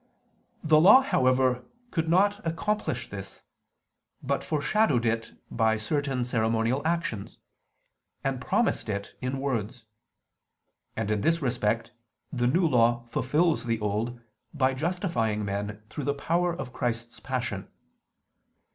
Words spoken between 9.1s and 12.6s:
in words. And in this respect, the